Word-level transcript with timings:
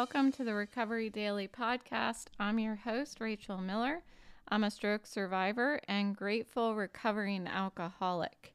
welcome 0.00 0.32
to 0.32 0.44
the 0.44 0.54
Recovery 0.54 1.10
Daily 1.10 1.46
podcast. 1.46 2.28
I'm 2.38 2.58
your 2.58 2.74
host, 2.74 3.20
Rachel 3.20 3.58
Miller. 3.58 4.00
I'm 4.48 4.64
a 4.64 4.70
stroke 4.70 5.04
survivor 5.04 5.78
and 5.88 6.16
grateful 6.16 6.74
recovering 6.74 7.46
alcoholic. 7.46 8.54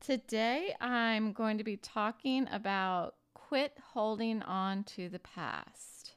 Today, 0.00 0.74
I'm 0.80 1.34
going 1.34 1.58
to 1.58 1.64
be 1.64 1.76
talking 1.76 2.48
about 2.50 3.16
quit 3.34 3.76
holding 3.92 4.40
on 4.40 4.84
to 4.84 5.10
the 5.10 5.18
past. 5.18 6.12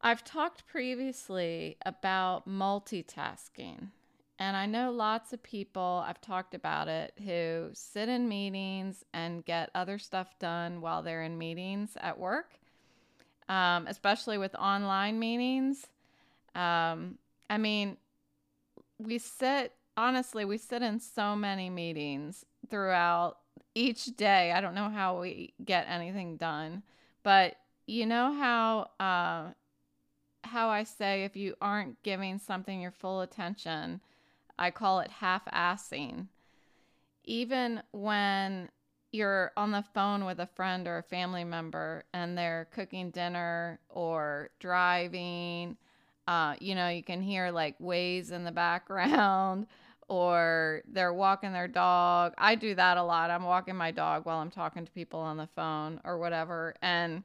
I've 0.00 0.24
talked 0.24 0.66
previously 0.66 1.76
about 1.84 2.48
multitasking, 2.48 3.88
and 4.38 4.56
I 4.56 4.64
know 4.64 4.90
lots 4.90 5.34
of 5.34 5.42
people, 5.42 6.02
I've 6.06 6.22
talked 6.22 6.54
about 6.54 6.88
it, 6.88 7.12
who 7.22 7.68
sit 7.74 8.08
in 8.08 8.26
meetings 8.26 9.04
and 9.12 9.44
get 9.44 9.68
other 9.74 9.98
stuff 9.98 10.38
done 10.38 10.80
while 10.80 11.02
they're 11.02 11.24
in 11.24 11.36
meetings 11.36 11.90
at 12.00 12.18
work, 12.18 12.57
um, 13.48 13.86
especially 13.86 14.38
with 14.38 14.54
online 14.54 15.18
meetings. 15.18 15.86
Um, 16.54 17.18
I 17.48 17.58
mean, 17.58 17.96
we 18.98 19.18
sit, 19.18 19.72
honestly, 19.96 20.44
we 20.44 20.58
sit 20.58 20.82
in 20.82 21.00
so 21.00 21.34
many 21.34 21.70
meetings 21.70 22.44
throughout 22.68 23.38
each 23.74 24.16
day. 24.16 24.52
I 24.52 24.60
don't 24.60 24.74
know 24.74 24.88
how 24.88 25.20
we 25.20 25.54
get 25.64 25.86
anything 25.88 26.36
done, 26.36 26.82
but 27.22 27.56
you 27.86 28.06
know 28.06 28.34
how, 28.34 28.90
uh, 29.00 29.52
how 30.44 30.68
I 30.68 30.84
say 30.84 31.24
if 31.24 31.36
you 31.36 31.54
aren't 31.60 32.02
giving 32.02 32.38
something 32.38 32.80
your 32.80 32.90
full 32.90 33.20
attention, 33.20 34.00
I 34.58 34.70
call 34.70 35.00
it 35.00 35.10
half 35.10 35.44
assing. 35.46 36.26
Even 37.24 37.82
when 37.92 38.70
you're 39.12 39.52
on 39.56 39.70
the 39.70 39.84
phone 39.94 40.24
with 40.24 40.38
a 40.38 40.46
friend 40.46 40.86
or 40.86 40.98
a 40.98 41.02
family 41.02 41.44
member 41.44 42.04
and 42.12 42.36
they're 42.36 42.68
cooking 42.72 43.10
dinner 43.10 43.78
or 43.88 44.50
driving 44.60 45.76
uh, 46.28 46.54
you 46.60 46.74
know, 46.74 46.90
you 46.90 47.02
can 47.02 47.22
hear 47.22 47.50
like 47.50 47.74
waves 47.78 48.32
in 48.32 48.44
the 48.44 48.52
background 48.52 49.66
or 50.08 50.82
they're 50.86 51.12
walking 51.12 51.54
their 51.54 51.66
dog. 51.66 52.34
I 52.36 52.54
do 52.54 52.74
that 52.74 52.98
a 52.98 53.02
lot. 53.02 53.30
I'm 53.30 53.44
walking 53.44 53.74
my 53.74 53.90
dog 53.90 54.26
while 54.26 54.38
I'm 54.38 54.50
talking 54.50 54.84
to 54.84 54.92
people 54.92 55.20
on 55.20 55.38
the 55.38 55.48
phone 55.56 56.02
or 56.04 56.18
whatever. 56.18 56.74
And 56.82 57.22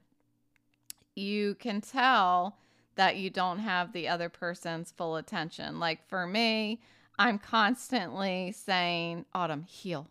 you 1.15 1.55
can 1.55 1.81
tell 1.81 2.55
that 2.95 3.17
you 3.17 3.29
don't 3.29 3.59
have 3.59 3.91
the 3.91 4.07
other 4.07 4.29
person's 4.29 4.93
full 4.93 5.17
attention. 5.17 5.81
Like 5.81 6.07
for 6.07 6.25
me, 6.25 6.79
I'm 7.19 7.39
constantly 7.39 8.53
saying, 8.53 9.25
Autumn, 9.33 9.63
heel. 9.63 10.07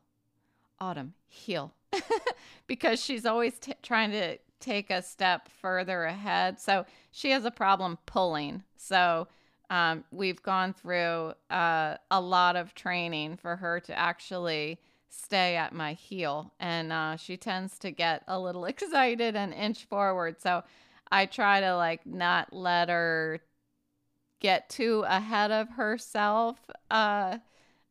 Autumn, 0.83 1.15
heel. 1.29 1.73
because 2.67 3.01
she's 3.01 3.25
always 3.25 3.57
t- 3.61 3.73
trying 3.83 4.11
to 4.11 4.37
take 4.59 4.91
a 4.91 5.01
step 5.01 5.49
further 5.49 6.03
ahead. 6.05 6.59
So 6.59 6.85
she 7.13 7.31
has 7.31 7.45
a 7.45 7.53
problem 7.53 7.99
pulling. 8.05 8.65
So 8.77 9.29
um, 9.71 10.03
we've 10.11 10.43
gone 10.43 10.75
through 10.75 11.35
uh, 11.51 11.99
a 12.11 12.21
lot 12.21 12.57
of 12.57 12.75
training 12.75 13.37
for 13.37 13.55
her 13.55 13.79
to 13.79 13.97
actually 13.97 14.81
stay 15.09 15.55
at 15.55 15.73
my 15.73 15.93
heel. 15.93 16.53
And 16.59 16.93
uh, 16.93 17.17
she 17.17 17.37
tends 17.37 17.79
to 17.79 17.93
get 17.93 18.25
a 18.27 18.41
little 18.41 18.65
excited 18.73 19.37
and 19.37 19.55
inch 19.55 19.85
forward. 19.85 20.41
So 20.41 20.65
I 21.13 21.27
try 21.27 21.61
to 21.61 21.77
like 21.77 22.05
not 22.05 22.53
let 22.53 22.89
her 22.89 23.41
get 24.41 24.69
too 24.69 25.05
ahead 25.07 25.53
of 25.53 25.69
herself 25.71 26.59
uh, 26.91 27.39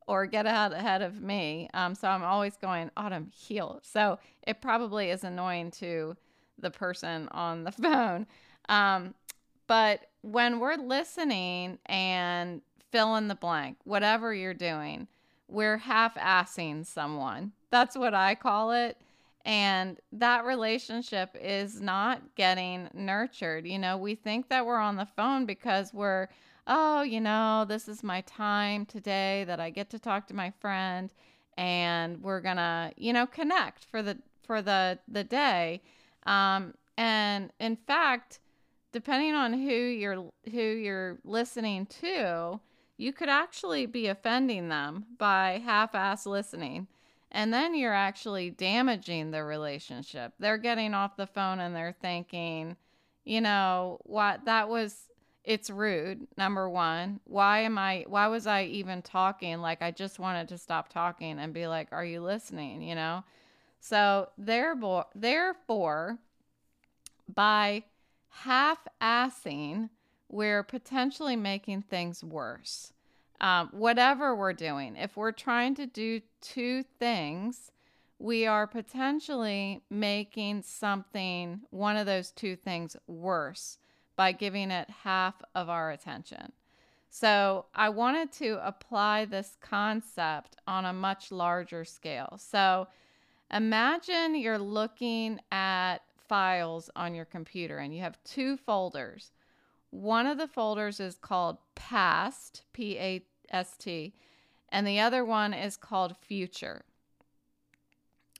or 0.08 0.26
get 0.26 0.46
ahead, 0.46 0.74
ahead 0.74 1.02
of 1.02 1.22
me. 1.22 1.70
Um, 1.74 1.96
so 1.96 2.08
I'm 2.08 2.24
always 2.24 2.58
going, 2.58 2.92
Autumn, 2.98 3.32
heel. 3.34 3.80
So 3.84 4.20
it 4.46 4.62
probably 4.62 5.10
is 5.10 5.24
annoying 5.24 5.72
to 5.72 6.16
the 6.59 6.72
person 6.72 7.28
on 7.31 7.64
the 7.64 7.72
phone. 7.72 8.28
Um, 8.70 9.14
but 9.68 10.08
when 10.22 10.59
we're 10.59 10.75
listening 10.75 11.80
and 11.86 12.62
fill 12.92 13.16
in 13.16 13.28
the 13.28 13.36
blank, 13.36 13.78
whatever 13.84 14.34
you're 14.34 14.53
doing, 14.53 15.08
we're 15.48 15.78
half 15.78 16.16
assing 16.16 16.86
someone. 16.86 17.52
That's 17.70 17.98
what 17.98 18.14
I 18.14 18.36
call 18.36 18.72
it. 18.72 18.98
And 19.44 20.00
that 20.12 20.46
relationship 20.46 21.36
is 21.40 21.81
not 21.81 22.36
getting 22.36 22.90
nurtured. 22.94 23.66
You 23.66 23.80
know, 23.80 23.98
we 23.98 24.16
think 24.16 24.50
that 24.50 24.66
we're 24.66 24.78
on 24.78 24.98
the 24.98 25.08
phone 25.16 25.46
because 25.46 25.94
we're, 25.94 26.28
oh, 26.68 27.02
you 27.02 27.22
know, 27.22 27.66
this 27.68 27.88
is 27.88 28.04
my 28.04 28.22
time 28.22 28.86
today 28.86 29.44
that 29.46 29.60
I 29.60 29.70
get 29.70 29.90
to 29.92 30.00
talk 30.00 30.28
to 30.28 30.36
my 30.36 30.52
friend 30.60 31.12
and 31.58 32.22
we're 32.22 32.42
going 32.42 32.58
to, 32.58 32.92
you 32.98 33.14
know, 33.14 33.26
connect 33.26 33.84
for 33.86 34.02
the 34.02 34.18
for 34.44 34.62
the 34.62 35.00
the 35.08 35.24
day. 35.24 35.82
Um, 36.26 36.74
and 36.98 37.52
in 37.60 37.76
fact, 37.76 38.40
depending 38.92 39.34
on 39.34 39.54
who 39.54 39.74
you're 39.74 40.32
who 40.52 40.62
you're 40.62 41.18
listening 41.24 41.86
to, 42.02 42.60
you 42.98 43.14
could 43.14 43.30
actually 43.30 43.86
be 43.86 44.08
offending 44.08 44.70
them 44.70 45.06
by 45.18 45.62
half-ass 45.64 46.26
listening. 46.26 46.88
And 47.32 47.54
then 47.54 47.76
you're 47.76 47.94
actually 47.94 48.50
damaging 48.50 49.32
the 49.32 49.44
relationship. 49.44 50.34
They're 50.38 50.58
getting 50.58 50.94
off 50.94 51.16
the 51.16 51.28
phone 51.28 51.60
and 51.60 51.74
they're 51.74 51.96
thinking, 52.02 52.76
you 53.24 53.40
know, 53.40 54.00
what 54.04 54.46
that 54.46 54.68
was 54.68 55.08
it's 55.44 55.69
rude 55.69 56.28
number 56.38 56.69
1 56.69 57.19
why 57.25 57.59
am 57.59 57.78
i 57.78 58.06
why 58.07 58.28
was 58.28 58.46
i 58.46 58.63
even 58.63 59.02
talking? 59.02 59.59
Like 59.59 59.81
i 59.81 59.91
just 59.91 60.19
wanted 60.19 60.47
to 60.50 60.57
stop 60.57 60.90
talking 60.90 61.40
and 61.40 61.53
be 61.53 61.68
like 61.68 61.88
are 61.91 62.06
you 62.06 62.22
listening? 62.22 62.81
You 62.81 62.96
know? 62.96 63.24
So 63.80 64.30
therefore, 64.38 65.06
therefore, 65.16 66.19
by 67.34 67.84
half 68.30 68.78
assing, 69.01 69.90
we're 70.30 70.63
potentially 70.63 71.35
making 71.35 71.84
things 71.84 72.24
worse. 72.24 72.94
Um, 73.41 73.69
whatever 73.72 74.35
we're 74.35 74.53
doing, 74.53 74.96
if 74.96 75.18
we're 75.18 75.31
trying 75.31 75.74
to 75.75 75.88
do 75.88 76.22
two 76.41 76.84
things, 77.00 77.72
we 78.19 78.46
are 78.46 78.68
potentially 78.68 79.81
making 79.90 80.62
something, 80.62 81.62
one 81.72 81.97
of 81.97 82.06
those 82.06 82.30
two 82.30 82.56
things, 82.56 82.96
worse 83.07 83.80
by 84.16 84.32
giving 84.32 84.72
it 84.72 84.90
half 85.04 85.36
of 85.56 85.70
our 85.70 85.92
attention. 85.92 86.52
So, 87.10 87.66
I 87.76 87.90
wanted 87.90 88.32
to 88.34 88.66
apply 88.66 89.26
this 89.26 89.58
concept 89.60 90.56
on 90.66 90.86
a 90.86 90.94
much 90.94 91.32
larger 91.32 91.84
scale. 91.84 92.38
So, 92.38 92.88
Imagine 93.54 94.36
you're 94.36 94.58
looking 94.58 95.42
at 95.52 95.98
files 96.30 96.90
on 96.96 97.14
your 97.14 97.26
computer 97.26 97.80
and 97.80 97.94
you 97.94 98.02
have 98.02 98.24
two 98.24 98.56
folders. 98.56 99.32
One 99.90 100.26
of 100.26 100.38
the 100.38 100.48
folders 100.48 101.02
is 101.02 101.16
called 101.16 101.58
past, 101.76 102.64
P 102.72 102.98
A 102.98 103.26
S 103.50 103.76
T, 103.76 104.14
and 104.70 104.88
the 104.88 105.02
other 105.02 105.26
one 105.26 105.54
is 105.54 105.76
called 105.76 106.16
future. 106.16 106.86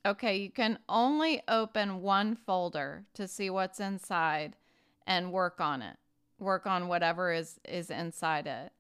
Okay, 0.06 0.38
you 0.38 0.50
can 0.50 0.80
only 0.88 1.42
open 1.50 2.02
one 2.02 2.36
folder 2.36 3.04
to 3.14 3.28
see 3.28 3.50
what's 3.50 3.82
inside 3.82 4.56
and 5.12 5.32
work 5.32 5.60
on 5.60 5.82
it. 5.82 5.98
Work 6.40 6.66
on 6.66 6.88
whatever 6.88 7.32
is 7.32 7.60
is 7.68 7.90
inside 7.90 8.48
it. 8.48 8.72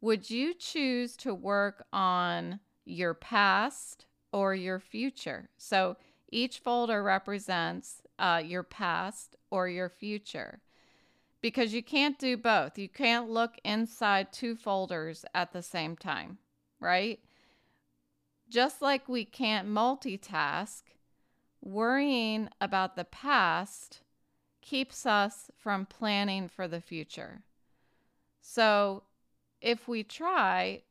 Would 0.00 0.30
you 0.30 0.54
choose 0.54 1.16
to 1.18 1.34
work 1.34 1.84
on 1.92 2.60
your 2.84 3.14
past 3.14 4.06
or 4.32 4.54
your 4.54 4.80
future. 4.80 5.48
So 5.56 5.96
each 6.30 6.58
folder 6.58 7.02
represents 7.02 8.02
uh, 8.18 8.42
your 8.44 8.62
past 8.62 9.36
or 9.50 9.68
your 9.68 9.88
future 9.88 10.60
because 11.40 11.72
you 11.72 11.82
can't 11.82 12.18
do 12.18 12.36
both. 12.36 12.78
You 12.78 12.88
can't 12.88 13.30
look 13.30 13.52
inside 13.64 14.32
two 14.32 14.56
folders 14.56 15.24
at 15.34 15.52
the 15.52 15.62
same 15.62 15.96
time, 15.96 16.38
right? 16.80 17.20
Just 18.48 18.82
like 18.82 19.08
we 19.08 19.24
can't 19.24 19.68
multitask, 19.68 20.82
worrying 21.62 22.48
about 22.60 22.96
the 22.96 23.04
past 23.04 24.00
keeps 24.64 25.04
us 25.04 25.50
from 25.58 25.84
planning 25.84 26.48
for 26.48 26.66
the 26.66 26.80
future. 26.80 27.42
So 28.40 29.02
if 29.60 29.86
we 29.86 30.02
try, 30.02 30.82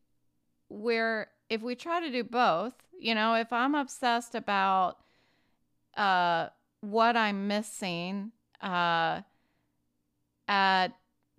we're 0.70 1.28
if 1.50 1.62
we 1.62 1.76
try 1.76 2.00
to 2.00 2.12
do 2.12 2.24
both, 2.24 2.74
you 3.00 3.16
know, 3.16 3.36
if 3.36 3.52
I'm 3.52 3.76
obsessed 3.76 4.36
about 4.36 4.98
uh, 5.98 6.50
what 6.82 7.18
I'm 7.18 7.48
missing 7.48 8.32
uh, 8.62 9.22
at 10.48 10.90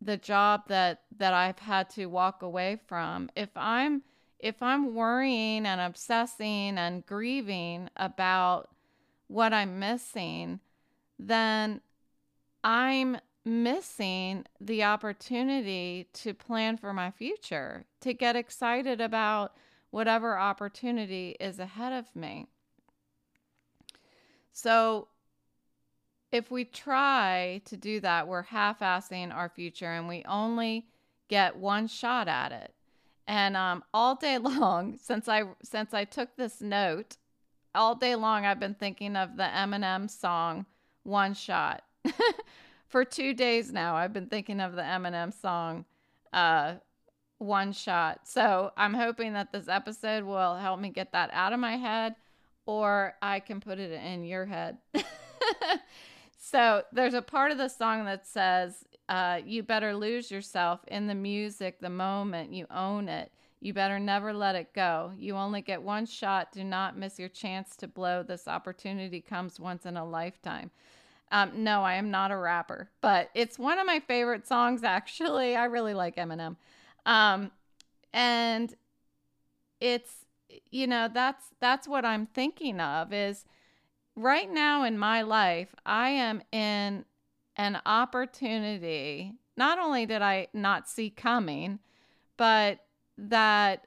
the 0.01 0.17
job 0.17 0.69
that 0.69 1.03
that 1.19 1.35
I've 1.35 1.61
had 1.61 1.89
to 1.91 2.07
walk 2.07 2.43
away 2.43 2.81
from, 2.87 3.31
if 3.37 3.51
I'm 3.57 4.03
if 4.41 4.61
I'm 4.61 4.95
worrying 4.95 5.67
and 5.67 5.81
obsessing 5.81 6.79
and 6.79 7.07
grieving 7.07 7.91
about 7.97 8.71
what 9.29 9.53
I'm 9.53 9.79
missing, 9.79 10.61
then 11.19 11.81
I'm 12.65 13.19
missing 13.45 14.47
the 14.59 14.85
opportunity 14.85 16.09
to 16.15 16.33
plan 16.33 16.79
for 16.79 16.95
my 16.95 17.11
future, 17.11 17.85
to 18.01 18.15
get 18.15 18.37
excited 18.37 19.03
about 19.03 19.55
whatever 19.91 20.39
opportunity 20.39 21.37
is 21.39 21.59
ahead 21.59 21.93
of 21.93 22.17
me. 22.17 22.47
So, 24.53 25.09
if 26.33 26.51
we 26.51 26.65
try 26.65 27.61
to 27.67 27.77
do 27.77 28.01
that, 28.01 28.27
we're 28.27 28.43
half 28.43 28.81
assing 28.81 29.33
our 29.33 29.49
future 29.49 29.93
and 29.93 30.09
we 30.09 30.25
only 30.27 30.87
get 31.29 31.57
one 31.57 31.87
shot 31.87 32.27
at 32.27 32.51
it. 32.51 32.75
And 33.29 33.57
um, 33.57 33.85
all 33.93 34.17
day 34.17 34.39
long, 34.39 34.97
since 34.97 35.29
I 35.29 35.45
since 35.63 35.93
I 35.93 36.05
took 36.05 36.35
this 36.37 36.61
note, 36.61 37.19
all 37.75 37.95
day 37.95 38.17
long 38.17 38.47
I've 38.47 38.59
been 38.59 38.75
thinking 38.75 39.17
of 39.17 39.37
the 39.37 39.45
Eminem 39.45 40.11
song 40.11 40.67
"One 41.03 41.35
Shot." 41.35 41.85
For 42.87 43.05
two 43.05 43.35
days 43.35 43.73
now, 43.73 43.97
I've 43.97 44.13
been 44.13 44.27
thinking 44.29 44.61
of 44.61 44.75
the 44.75 44.83
Eminem 44.83 45.33
song 45.33 45.85
uh, 46.33 46.75
"One 47.39 47.73
Shot." 47.73 48.21
So 48.29 48.73
I'm 48.77 48.95
hoping 48.95 49.33
that 49.33 49.53
this 49.53 49.69
episode 49.69 50.25
will 50.25 50.57
help 50.57 50.81
me 50.81 50.91
get 50.91 51.13
that 51.13 51.31
out 51.33 51.53
of 51.53 51.61
my 51.61 51.77
head, 51.77 52.15
or 52.67 53.15
I 53.21 53.41
can 53.41 53.61
put 53.61 53.79
it 53.79 53.91
in 53.93 54.25
your 54.25 54.47
head. 54.47 54.79
So 56.55 56.85
there's 56.93 57.15
a 57.15 57.23
part 57.23 57.53
of 57.53 57.59
the 57.59 57.69
song 57.69 58.05
that 58.05 58.27
says, 58.27 58.85
uh, 59.09 59.41
You 59.45 59.63
better 59.63 59.97
lose 59.97 60.31
yourself 60.31 60.85
in 60.89 61.07
the 61.07 61.15
music 61.15 61.81
the 61.81 61.89
moment 61.89 62.53
you 62.53 62.67
own 62.71 63.09
it. 63.09 63.33
You 63.61 63.73
better 63.73 63.99
never 63.99 64.33
let 64.35 64.55
it 64.55 64.75
go. 64.75 65.13
You 65.17 65.37
only 65.37 65.63
get 65.63 65.83
one 65.83 66.05
shot. 66.05 66.53
Do 66.53 66.63
not 66.63 66.99
miss 66.99 67.19
your 67.19 67.31
chance 67.31 67.75
to 67.77 67.89
blow. 67.89 68.23
This 68.23 68.47
opportunity 68.47 69.23
comes 69.23 69.59
once 69.59 69.87
in 69.87 69.97
a 69.97 70.05
lifetime. 70.05 70.71
Um, 71.33 71.65
no, 71.65 71.83
I 71.83 71.95
am 71.95 72.11
not 72.11 72.31
a 72.31 72.37
rapper, 72.37 72.91
but 73.01 73.31
it's 73.35 73.59
one 73.59 73.79
of 73.79 73.87
my 73.87 74.01
favorite 74.01 74.47
songs, 74.47 74.85
actually. 74.85 75.57
I 75.57 75.65
really 75.65 75.95
like 75.95 76.17
Eminem. 76.17 76.57
Um, 77.07 77.51
and 78.13 78.75
it's, 79.81 80.13
you 80.71 80.87
know, 80.87 81.09
that's 81.13 81.47
that's 81.61 81.89
what 81.89 82.05
I'm 82.05 82.27
thinking 82.27 82.81
of 82.81 83.13
is 83.13 83.45
right 84.17 84.51
now 84.51 84.85
in 84.85 84.99
my 84.99 85.23
life, 85.23 85.75
I 85.85 86.11
am 86.11 86.43
in 86.53 87.05
an 87.57 87.81
opportunity. 87.87 89.35
Not 89.57 89.79
only 89.79 90.07
did 90.07 90.23
I 90.23 90.49
not 90.53 90.89
see 90.89 91.11
coming, 91.11 91.79
but 92.37 92.81
that 93.19 93.87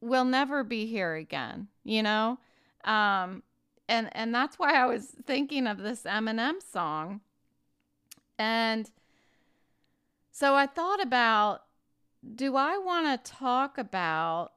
will 0.00 0.24
never 0.24 0.62
be 0.62 0.86
here 0.86 1.14
again, 1.14 1.68
you 1.84 2.02
know? 2.02 2.38
Um, 2.84 3.42
and 3.88 4.10
and 4.12 4.34
that's 4.34 4.58
why 4.58 4.74
I 4.74 4.86
was 4.86 5.06
thinking 5.26 5.66
of 5.66 5.78
this 5.78 6.02
Eminem 6.02 6.62
song. 6.62 7.20
And 8.38 8.90
so 10.30 10.54
I 10.54 10.66
thought 10.66 11.02
about 11.02 11.62
do 12.34 12.56
I 12.56 12.78
want 12.78 13.24
to 13.24 13.30
talk 13.30 13.78
about 13.78 14.52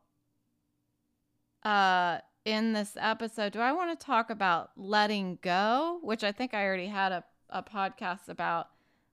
uh 1.64 2.20
in 2.44 2.74
this 2.74 2.98
episode, 3.00 3.54
do 3.54 3.60
I 3.60 3.72
want 3.72 3.98
to 3.98 4.06
talk 4.06 4.30
about 4.30 4.72
letting 4.76 5.38
go, 5.42 6.00
which 6.02 6.24
I 6.24 6.32
think 6.32 6.54
I 6.54 6.66
already 6.66 6.88
had 6.88 7.12
a, 7.12 7.24
a 7.50 7.62
podcast 7.62 8.30
about 8.30 8.70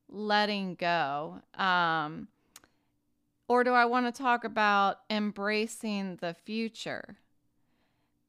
letting 0.09 0.75
go? 0.75 1.43
Um, 1.55 2.29
or 3.49 3.65
do 3.65 3.73
I 3.73 3.85
want 3.85 4.07
to 4.07 4.23
talk 4.23 4.45
about 4.45 5.01
embracing 5.11 6.17
the 6.17 6.35
future? 6.35 7.19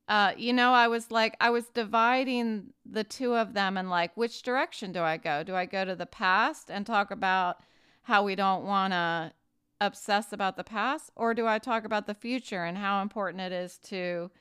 Uh, 0.09 0.33
you 0.35 0.51
know, 0.51 0.73
I 0.73 0.87
was 0.87 1.11
like, 1.11 1.37
I 1.39 1.51
was 1.51 1.67
dividing 1.67 2.73
the 2.83 3.03
two 3.03 3.35
of 3.35 3.53
them 3.53 3.77
and 3.77 3.89
like, 3.89 4.17
which 4.17 4.41
direction 4.41 4.91
do 4.91 5.01
I 5.01 5.17
go? 5.17 5.43
Do 5.43 5.55
I 5.55 5.65
go 5.65 5.85
to 5.85 5.95
the 5.95 6.07
past 6.07 6.71
and 6.71 6.85
talk 6.85 7.11
about 7.11 7.61
how 8.01 8.23
we 8.23 8.35
don't 8.35 8.65
want 8.65 8.91
to 8.93 9.31
obsess 9.79 10.33
about 10.33 10.57
the 10.57 10.63
past? 10.63 11.11
Or 11.15 11.35
do 11.35 11.47
I 11.47 11.59
talk 11.59 11.85
about 11.85 12.07
the 12.07 12.15
future 12.15 12.63
and 12.63 12.75
how 12.75 13.03
important 13.03 13.41
it 13.41 13.51
is 13.51 13.77
to 13.83 14.31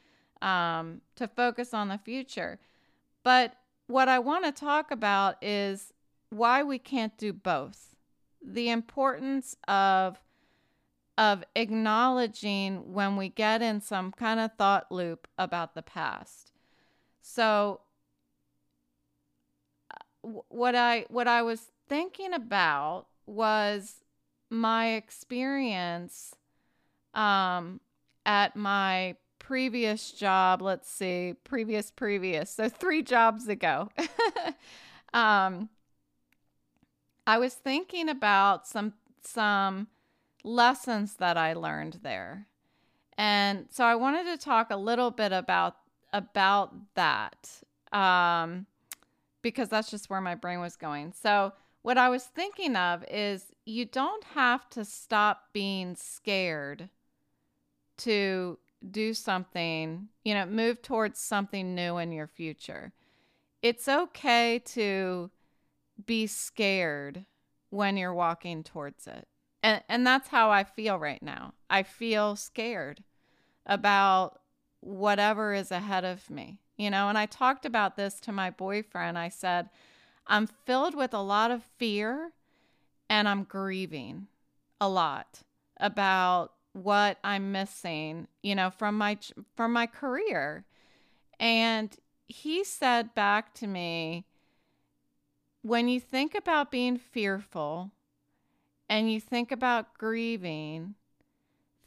um, 0.43 1.00
to 1.17 1.29
focus 1.29 1.75
on 1.75 1.88
the 1.88 1.99
future. 1.99 2.59
But 3.23 3.56
what 3.87 4.09
I 4.09 4.19
want 4.19 4.44
to 4.44 4.53
talk 4.53 4.91
about 4.91 5.37
is 5.43 5.93
why 6.31 6.62
we 6.62 6.79
can't 6.79 7.17
do 7.19 7.32
both. 7.32 7.97
The 8.43 8.70
importance 8.70 9.56
of 9.67 10.20
of 11.19 11.43
acknowledging 11.56 12.93
when 12.93 13.17
we 13.17 13.29
get 13.29 13.61
in 13.61 13.81
some 13.81 14.12
kind 14.12 14.38
of 14.38 14.53
thought 14.56 14.91
loop 14.93 15.26
about 15.37 15.75
the 15.75 15.82
past. 15.82 16.53
So 17.20 17.81
uh, 19.91 20.31
what 20.49 20.76
I 20.76 21.06
what 21.11 21.26
I 21.26 21.43
was 21.43 21.73
thinking 21.88 22.32
about 22.32 23.06
was 23.26 23.97
my 24.49 24.93
experience 24.93 26.37
um, 27.15 27.81
at 28.25 28.55
my 28.55 29.17
previous 29.41 30.12
job, 30.12 30.62
let's 30.62 30.88
see, 30.88 31.35
previous, 31.43 31.91
previous, 31.91 32.50
so 32.50 32.69
three 32.69 33.03
jobs 33.03 33.49
ago, 33.49 33.88
um, 35.12 35.69
I 37.26 37.38
was 37.38 37.55
thinking 37.55 38.09
about 38.09 38.69
some 38.69 38.93
some 39.20 39.88
lessons 40.49 41.17
that 41.17 41.37
I 41.37 41.53
learned 41.53 42.00
there. 42.03 42.47
And 43.17 43.67
so 43.71 43.85
I 43.85 43.95
wanted 43.97 44.25
to 44.25 44.39
talk 44.39 44.71
a 44.71 44.77
little 44.77 45.11
bit 45.11 45.33
about 45.33 45.77
about 46.12 46.73
that 46.95 47.62
um, 47.93 48.65
because 49.43 49.69
that's 49.69 49.91
just 49.91 50.09
where 50.09 50.23
my 50.23 50.35
brain 50.35 50.61
was 50.61 50.77
going. 50.77 51.12
So 51.12 51.53
what 51.83 51.99
I 51.99 52.09
was 52.09 52.25
thinking 52.25 52.77
of 52.77 53.05
is 53.11 53.53
you 53.67 53.85
don't 53.85 54.25
have 54.25 54.69
to 54.71 54.85
stop 54.85 55.49
being 55.53 55.95
scared 55.97 56.89
to 57.99 58.59
do 58.91 59.12
something, 59.12 60.09
you 60.25 60.33
know, 60.33 60.47
move 60.47 60.81
towards 60.81 61.19
something 61.19 61.75
new 61.75 61.99
in 61.99 62.12
your 62.12 62.29
future. 62.29 62.93
It's 63.61 63.89
okay 63.89 64.62
to 64.67 65.31
be 66.06 66.27
scared 66.27 67.27
when 67.71 67.97
you're 67.97 68.15
walking 68.15 68.62
towards 68.62 69.06
it. 69.06 69.27
And 69.62 69.82
and 69.88 70.06
that's 70.06 70.28
how 70.28 70.50
I 70.50 70.64
feel 70.64 70.99
right 70.99 71.22
now. 71.22 71.55
I 71.69 71.82
feel 71.82 72.37
scared 72.37 73.02
about 73.66 74.40
whatever 74.81 75.52
is 75.52 75.70
ahead 75.70 76.05
of 76.05 76.31
me. 76.31 76.60
You 76.76 76.90
know, 76.90 77.08
and 77.08 77.19
I 77.19 77.26
talked 77.26 77.66
about 77.66 77.96
this 77.96 78.20
to 78.20 78.32
my 78.32 78.50
boyfriend. 78.50 79.19
I 79.19 79.28
said, 79.28 79.69
I'm 80.26 80.46
filled 80.46 80.94
with 80.94 81.12
a 81.12 81.20
lot 81.20 81.50
of 81.50 81.64
fear 81.76 82.32
and 83.10 83.28
I'm 83.28 83.44
grieving 83.44 84.28
a 84.81 84.88
lot 84.88 85.43
about 85.78 86.52
what 86.72 87.19
I'm 87.25 87.50
missing, 87.50 88.29
you 88.43 88.55
know, 88.55 88.70
from 88.70 88.96
my 88.96 89.19
from 89.56 89.72
my 89.72 89.86
career. 89.86 90.65
And 91.41 91.94
he 92.27 92.62
said 92.62 93.15
back 93.15 93.55
to 93.55 93.67
me, 93.67 94.24
when 95.62 95.88
you 95.88 96.00
think 96.00 96.34
about 96.34 96.70
being 96.70 96.98
fearful 96.98 97.91
and 98.89 99.13
you 99.13 99.21
think 99.21 99.53
about 99.53 99.95
grieving, 99.95 100.95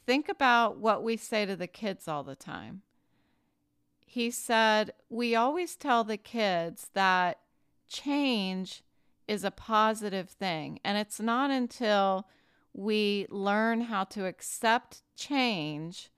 think 0.06 0.28
about 0.28 0.78
what 0.78 1.02
we 1.02 1.16
say 1.16 1.44
to 1.46 1.56
the 1.56 1.66
kids 1.66 2.06
all 2.06 2.22
the 2.22 2.36
time. 2.36 2.82
He 4.06 4.30
said, 4.30 4.92
We 5.08 5.34
always 5.34 5.74
tell 5.74 6.04
the 6.04 6.16
kids 6.16 6.90
that 6.94 7.38
change 7.88 8.82
is 9.26 9.44
a 9.44 9.50
positive 9.50 10.28
thing. 10.28 10.78
And 10.84 10.98
it's 10.98 11.20
not 11.20 11.50
until 11.50 12.26
we 12.74 13.26
learn 13.30 13.82
how 13.82 14.04
to 14.04 14.26
accept 14.26 15.02
change, 15.16 16.10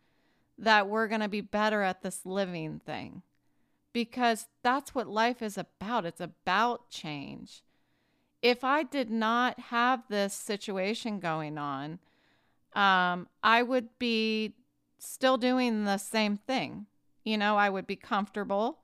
that 0.58 0.88
we're 0.88 1.08
going 1.08 1.20
to 1.20 1.28
be 1.28 1.40
better 1.40 1.82
at 1.82 2.02
this 2.02 2.24
living 2.24 2.80
thing. 2.84 3.22
Because 3.92 4.46
that's 4.62 4.94
what 4.94 5.08
life 5.08 5.40
is 5.40 5.56
about. 5.56 6.04
It's 6.04 6.20
about 6.20 6.90
change. 6.90 7.62
If 8.44 8.62
I 8.62 8.82
did 8.82 9.10
not 9.10 9.58
have 9.58 10.02
this 10.10 10.34
situation 10.34 11.18
going 11.18 11.56
on, 11.56 11.98
um, 12.74 13.26
I 13.42 13.62
would 13.62 13.98
be 13.98 14.52
still 14.98 15.38
doing 15.38 15.84
the 15.84 15.96
same 15.96 16.36
thing. 16.36 16.84
You 17.24 17.38
know, 17.38 17.56
I 17.56 17.70
would 17.70 17.86
be 17.86 17.96
comfortable 17.96 18.80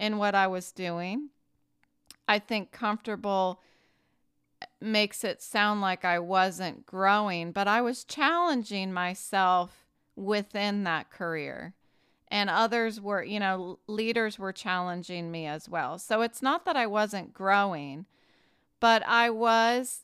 in 0.00 0.18
what 0.18 0.34
I 0.34 0.48
was 0.48 0.72
doing. 0.72 1.28
I 2.26 2.40
think 2.40 2.72
comfortable 2.72 3.60
makes 4.80 5.22
it 5.22 5.40
sound 5.40 5.80
like 5.80 6.04
I 6.04 6.18
wasn't 6.18 6.84
growing, 6.84 7.52
but 7.52 7.68
I 7.68 7.82
was 7.82 8.02
challenging 8.02 8.92
myself 8.92 9.86
within 10.16 10.82
that 10.84 11.10
career. 11.10 11.74
And 12.26 12.50
others 12.50 13.00
were, 13.00 13.22
you 13.22 13.38
know, 13.38 13.78
leaders 13.86 14.40
were 14.40 14.52
challenging 14.52 15.30
me 15.30 15.46
as 15.46 15.68
well. 15.68 16.00
So 16.00 16.22
it's 16.22 16.42
not 16.42 16.64
that 16.64 16.76
I 16.76 16.88
wasn't 16.88 17.32
growing, 17.32 18.06
but 18.84 19.02
I 19.06 19.30
was, 19.30 20.02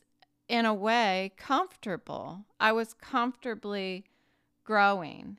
in 0.49 0.65
a 0.65 0.73
way, 0.73 1.33
comfortable. 1.37 2.45
I 2.59 2.71
was 2.71 2.95
comfortably 2.95 4.05
growing. 4.63 5.37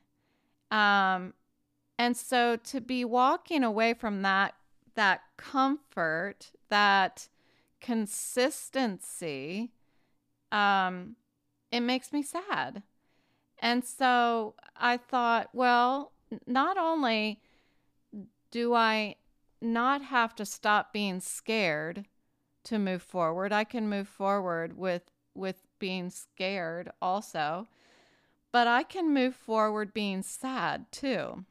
Um, 0.70 1.34
and 1.99 2.16
so 2.16 2.54
to 2.54 2.80
be 2.80 3.04
walking 3.04 3.64
away 3.64 3.94
from 3.94 4.22
that 4.22 4.54
that 4.94 5.22
comfort, 5.37 6.52
that 6.68 7.26
consistency, 7.80 9.72
um, 10.52 11.16
it 11.72 11.80
makes 11.80 12.12
me 12.12 12.22
sad. 12.22 12.84
And 13.58 13.84
so 13.84 14.54
I 14.76 14.96
thought, 14.96 15.49
well, 15.52 16.12
not 16.46 16.78
only 16.78 17.40
do 18.52 18.72
I 18.72 19.16
not 19.61 20.00
have 20.00 20.32
to 20.37 20.46
stop 20.46 20.92
being 20.92 21.18
scared 21.18 22.06
to 22.64 22.78
move 22.78 23.02
forward. 23.02 23.52
I 23.52 23.64
can 23.64 23.88
move 23.88 24.09
forward 24.09 24.76
with 24.76 25.11
with 25.35 25.62
being 25.78 26.11
scared 26.11 26.90
also. 27.00 27.69
But 28.52 28.66
I 28.66 28.83
can 28.83 29.14
move 29.14 29.35
forward 29.35 29.95
being 29.95 30.23
sad 30.23 30.92
too. 30.92 31.45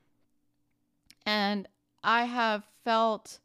And 1.26 1.68
I 2.04 2.26
have 2.26 2.64
felt 2.84 3.40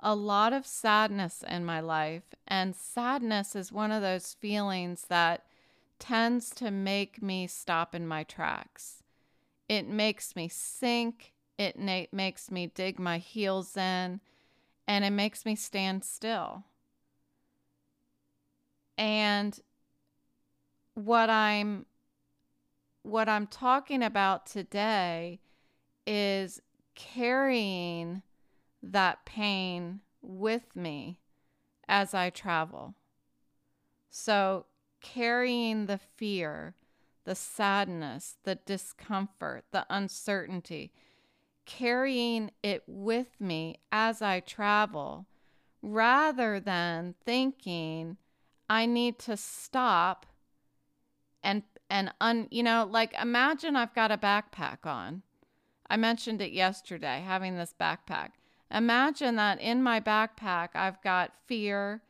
a 0.00 0.14
lot 0.14 0.52
of 0.52 0.66
sadness 0.66 1.44
in 1.46 1.64
my 1.64 1.80
life. 1.80 2.34
And 2.46 2.74
sadness 2.74 3.54
is 3.54 3.72
one 3.72 3.92
of 3.92 4.02
those 4.02 4.34
feelings 4.34 5.06
that 5.08 5.44
tends 5.98 6.50
to 6.50 6.70
make 6.70 7.22
me 7.22 7.46
stop 7.46 7.94
in 7.94 8.06
my 8.06 8.24
tracks. 8.24 9.02
It 9.68 9.88
makes 9.88 10.36
me 10.36 10.48
sink, 10.48 11.32
it 11.58 11.78
na- 11.78 12.06
makes 12.12 12.50
me 12.50 12.66
dig 12.66 12.98
my 12.98 13.18
heels 13.18 13.76
in, 13.76 14.20
and 14.86 15.04
it 15.04 15.10
makes 15.10 15.46
me 15.46 15.56
stand 15.56 16.04
still. 16.04 16.64
And 18.96 19.58
what 20.94 21.28
I'm 21.30 21.86
what 23.02 23.28
I'm 23.28 23.46
talking 23.46 24.02
about 24.02 24.46
today 24.46 25.40
is 26.06 26.60
carrying 26.94 28.22
that 28.82 29.24
pain 29.26 30.00
with 30.22 30.74
me 30.74 31.20
as 31.86 32.14
I 32.14 32.30
travel. 32.30 32.94
So, 34.10 34.66
carrying 35.00 35.86
the 35.86 35.98
fear, 35.98 36.76
the 37.24 37.34
sadness, 37.34 38.36
the 38.44 38.54
discomfort, 38.54 39.64
the 39.70 39.84
uncertainty, 39.90 40.92
carrying 41.66 42.50
it 42.62 42.84
with 42.86 43.40
me 43.40 43.80
as 43.92 44.22
I 44.22 44.40
travel 44.40 45.26
rather 45.82 46.60
than 46.60 47.14
thinking 47.24 48.16
I 48.74 48.86
need 48.86 49.20
to 49.20 49.36
stop 49.36 50.26
and 51.44 51.62
and 51.88 52.12
un 52.20 52.48
you 52.50 52.64
know 52.64 52.88
like 52.90 53.14
imagine 53.22 53.76
I've 53.76 53.94
got 53.94 54.10
a 54.10 54.18
backpack 54.18 54.84
on. 54.84 55.22
I 55.88 55.96
mentioned 55.96 56.42
it 56.42 56.50
yesterday 56.50 57.22
having 57.24 57.56
this 57.56 57.72
backpack. 57.80 58.30
Imagine 58.72 59.36
that 59.36 59.60
in 59.60 59.80
my 59.80 60.00
backpack 60.00 60.70
I've 60.74 61.00
got 61.02 61.34
fear, 61.46 62.02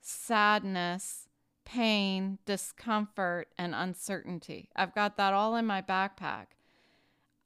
sadness, 0.00 1.26
pain, 1.64 2.38
discomfort 2.46 3.48
and 3.58 3.74
uncertainty. 3.74 4.68
I've 4.76 4.94
got 4.94 5.16
that 5.16 5.34
all 5.34 5.56
in 5.56 5.66
my 5.66 5.82
backpack. 5.82 6.46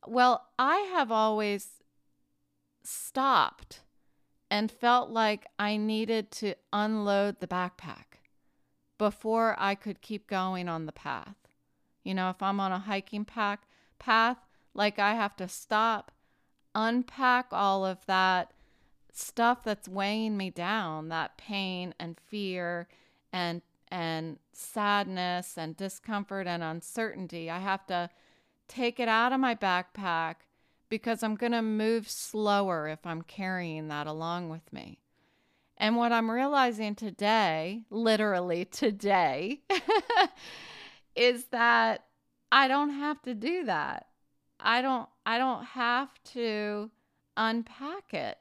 Well, 0.07 0.49
I 0.59 0.77
have 0.95 1.11
always 1.11 1.83
stopped 2.83 3.81
and 4.51 4.71
felt 4.71 5.09
like 5.09 5.47
I 5.59 5.79
needed 5.79 6.31
to 6.33 6.57
unload 6.75 7.41
the 7.41 7.47
backpack 7.47 8.16
before 8.99 9.57
I 9.59 9.75
could 9.75 10.01
keep 10.01 10.27
going 10.27 10.69
on 10.69 10.87
the 10.87 10.93
path. 10.93 11.37
You 12.03 12.15
know, 12.15 12.31
if 12.31 12.43
I'm 12.43 12.61
on 12.61 12.73
a 12.73 12.79
hiking 12.79 13.25
pack 13.25 13.63
path, 13.99 14.39
like 14.75 14.99
I 14.99 15.15
have 15.15 15.37
to 15.37 15.49
stop, 15.49 16.13
unpack 16.75 17.49
all 17.53 17.85
of 17.85 18.05
that 18.07 18.53
stuff 19.13 19.65
that's 19.65 19.89
weighing 19.89 20.37
me 20.37 20.51
down, 20.51 21.09
that 21.09 21.37
pain 21.37 21.95
and 21.99 22.19
fear 22.29 22.89
and 23.33 23.63
and 23.89 24.39
sadness 24.53 25.57
and 25.57 25.77
discomfort 25.77 26.47
and 26.47 26.63
uncertainty. 26.63 27.49
I 27.51 27.61
have 27.61 27.87
to 27.87 28.11
take 28.69 28.99
it 28.99 29.09
out 29.09 29.33
of 29.33 29.41
my 29.41 29.55
backpack 29.55 30.37
because 30.89 31.23
I'm 31.23 31.37
going 31.37 31.53
to 31.53 31.63
move 31.63 32.09
slower 32.09 32.89
if 32.89 33.07
I'm 33.07 33.23
carrying 33.23 33.89
that 33.89 34.07
along 34.07 34.49
with 34.49 34.73
me. 34.73 34.99
And 35.79 35.97
what 35.97 36.13
I'm 36.13 36.31
realizing 36.31 36.95
today, 36.95 37.83
literally 37.91 38.65
today, 38.65 39.61
is 41.17 41.45
that 41.47 42.05
I 42.51 42.69
don't 42.69 42.91
have 42.91 43.21
to 43.23 43.35
do 43.35 43.65
that. 43.65 44.07
I 44.59 44.81
don't 44.81 45.09
I 45.27 45.39
don't 45.39 45.65
have 45.65 46.11
to 46.33 46.91
unpack 47.37 48.15
it. 48.15 48.39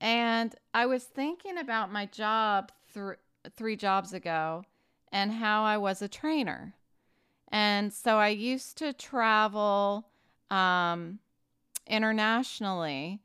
And 0.00 0.54
I 0.72 0.86
was 0.86 1.04
thinking 1.04 1.58
about 1.58 1.92
my 1.92 2.06
job 2.06 2.72
th- 2.92 3.18
3 3.56 3.76
jobs 3.76 4.12
ago 4.12 4.64
and 5.12 5.32
how 5.32 5.62
I 5.64 5.76
was 5.76 6.02
a 6.02 6.08
trainer. 6.08 6.74
And 7.48 7.92
so 7.92 8.16
I 8.18 8.28
used 8.28 8.78
to 8.78 8.92
travel 8.92 10.06
um, 10.50 11.18
internationally 11.86 13.20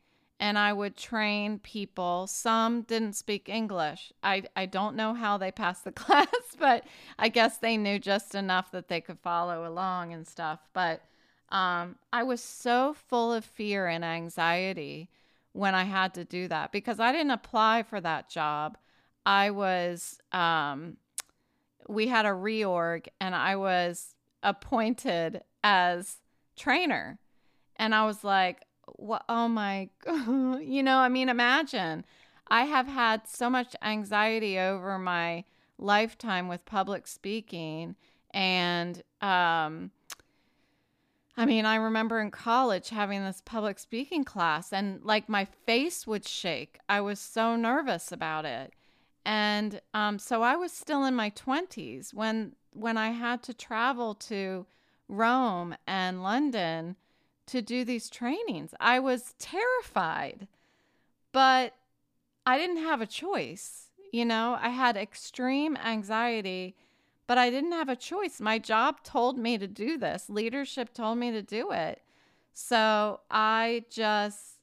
and 0.46 0.60
I 0.60 0.74
would 0.74 0.96
train 0.96 1.58
people. 1.58 2.28
Some 2.28 2.84
didn't 2.84 3.14
speak 3.14 3.50
English. 3.50 4.14
I, 4.22 4.44
I 4.56 4.68
don't 4.68 4.96
know 4.96 5.16
how 5.16 5.40
they 5.40 5.52
passed 5.52 5.86
the 5.86 5.92
class, 6.04 6.28
but 6.60 6.84
I 7.18 7.30
guess 7.30 7.58
they 7.58 7.78
knew 7.78 7.98
just 7.98 8.36
enough 8.36 8.70
that 8.70 8.88
they 8.88 9.02
could 9.02 9.18
follow 9.18 9.68
along 9.68 10.14
and 10.14 10.28
stuff. 10.28 10.60
But 10.72 11.02
um, 11.50 11.96
I 12.14 12.22
was 12.22 12.42
so 12.42 12.94
full 12.94 13.34
of 13.34 13.44
fear 13.44 13.88
and 13.88 14.06
anxiety 14.06 15.10
when 15.54 15.74
I 15.74 15.86
had 15.86 16.14
to 16.14 16.24
do 16.24 16.48
that 16.50 16.72
because 16.72 17.00
I 17.00 17.12
didn't 17.12 17.32
apply 17.32 17.82
for 17.82 18.00
that 18.02 18.30
job. 18.30 18.78
I 19.26 19.50
was, 19.50 20.20
um, 20.32 20.98
we 21.90 22.06
had 22.06 22.28
a 22.28 22.30
reorg 22.30 23.08
and 23.20 23.34
I 23.34 23.56
was 23.56 24.14
appointed 24.44 25.42
as 25.64 26.18
trainer. 26.56 27.18
And 27.78 27.96
I 27.96 28.06
was 28.06 28.24
like, 28.24 28.62
what, 28.98 29.24
oh 29.30 29.48
my, 29.48 29.90
you 30.08 30.84
know, 30.84 30.98
I 30.98 31.10
mean, 31.10 31.30
imagine 31.30 32.06
I 32.48 32.66
have 32.66 32.88
had 32.88 33.28
so 33.28 33.50
much 33.50 33.76
anxiety 33.82 34.60
over 34.60 35.00
my 35.00 35.44
lifetime 35.78 36.48
with 36.48 36.66
public 36.66 37.08
speaking. 37.08 37.96
And, 38.34 39.02
um, 39.22 39.92
I 41.38 41.46
mean, 41.46 41.66
I 41.66 41.76
remember 41.76 42.22
in 42.22 42.32
college 42.32 42.90
having 42.90 43.24
this 43.24 43.42
public 43.44 43.78
speaking 43.80 44.24
class 44.24 44.72
and 44.72 45.04
like 45.04 45.28
my 45.28 45.46
face 45.66 46.08
would 46.08 46.26
shake. 46.26 46.80
I 46.88 47.02
was 47.02 47.20
so 47.20 47.56
nervous 47.56 48.12
about 48.12 48.46
it. 48.46 48.74
And 49.26 49.82
um, 49.94 50.20
so 50.20 50.44
I 50.44 50.56
was 50.56 50.72
still 50.72 51.04
in 51.04 51.16
my 51.16 51.32
20s 51.32 52.14
when 52.14 52.54
when 52.72 52.98
I 52.98 53.10
had 53.10 53.42
to 53.44 53.54
travel 53.54 54.14
to 54.16 54.66
Rome 55.08 55.76
and 55.88 56.22
London 56.22 56.96
to 57.48 57.62
do 57.62 57.84
these 57.84 58.10
trainings. 58.10 58.74
I 58.80 59.00
was 59.00 59.34
terrified, 59.40 60.48
but 61.32 61.74
I 62.46 62.58
didn't 62.58 62.78
have 62.78 63.02
a 63.02 63.06
choice. 63.06 63.90
You 64.12 64.26
know, 64.26 64.58
I 64.62 64.70
had 64.70 64.98
extreme 64.98 65.78
anxiety, 65.78 66.76
but 67.28 67.38
I 67.38 67.50
didn't 67.50 67.74
have 67.74 67.90
a 67.90 67.96
choice. 67.96 68.40
My 68.40 68.60
job 68.60 69.04
told 69.04 69.38
me 69.38 69.58
to 69.58 69.68
do 69.68 69.98
this, 69.98 70.30
leadership 70.30 70.94
told 70.94 71.18
me 71.18 71.32
to 71.32 71.42
do 71.42 71.72
it. 71.72 72.02
So 72.54 73.20
I 73.30 73.84
just 73.90 74.60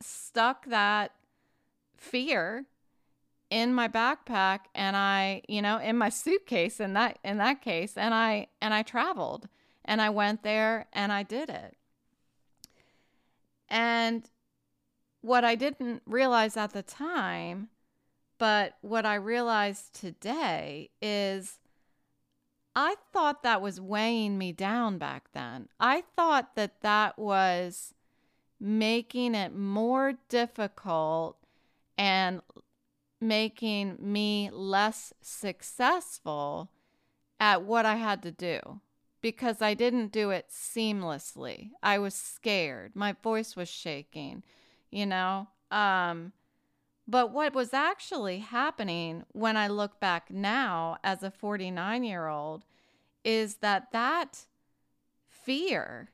stuck 0.00 0.66
that 0.66 1.12
fear 1.96 2.66
in 3.50 3.72
my 3.72 3.86
backpack 3.86 4.60
and 4.74 4.96
I, 4.96 5.42
you 5.48 5.62
know, 5.62 5.78
in 5.78 5.96
my 5.96 6.08
suitcase 6.08 6.80
in 6.80 6.94
that 6.94 7.18
in 7.24 7.38
that 7.38 7.62
case 7.62 7.96
and 7.96 8.12
I 8.12 8.48
and 8.60 8.74
I 8.74 8.82
traveled 8.82 9.48
and 9.84 10.02
I 10.02 10.10
went 10.10 10.42
there 10.42 10.86
and 10.92 11.12
I 11.12 11.22
did 11.22 11.48
it. 11.48 11.76
And 13.74 14.30
what 15.20 15.44
I 15.44 15.56
didn't 15.56 16.02
realize 16.06 16.56
at 16.56 16.72
the 16.72 16.84
time, 16.84 17.70
but 18.38 18.76
what 18.82 19.04
I 19.04 19.16
realized 19.16 19.94
today 19.94 20.90
is 21.02 21.58
I 22.76 22.94
thought 23.12 23.42
that 23.42 23.60
was 23.60 23.80
weighing 23.80 24.38
me 24.38 24.52
down 24.52 24.98
back 24.98 25.32
then. 25.32 25.68
I 25.80 26.04
thought 26.14 26.54
that 26.54 26.82
that 26.82 27.18
was 27.18 27.94
making 28.60 29.34
it 29.34 29.56
more 29.56 30.14
difficult 30.28 31.36
and 31.98 32.42
making 33.20 33.96
me 33.98 34.50
less 34.52 35.12
successful 35.20 36.70
at 37.40 37.62
what 37.62 37.86
I 37.86 37.96
had 37.96 38.22
to 38.22 38.30
do 38.30 38.80
because 39.24 39.62
I 39.62 39.72
didn't 39.72 40.12
do 40.12 40.28
it 40.28 40.50
seamlessly. 40.50 41.70
I 41.82 41.98
was 41.98 42.14
scared. 42.14 42.94
My 42.94 43.16
voice 43.22 43.56
was 43.56 43.70
shaking, 43.70 44.42
you 44.90 45.06
know? 45.06 45.48
Um, 45.70 46.34
but 47.08 47.32
what 47.32 47.54
was 47.54 47.72
actually 47.72 48.40
happening 48.40 49.24
when 49.32 49.56
I 49.56 49.68
look 49.68 49.98
back 49.98 50.30
now 50.30 50.98
as 51.02 51.22
a 51.22 51.30
49 51.30 52.04
year 52.04 52.28
old 52.28 52.66
is 53.24 53.56
that 53.62 53.92
that 53.92 54.44
fear 55.26 56.10